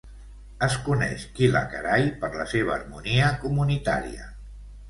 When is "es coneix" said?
0.67-1.25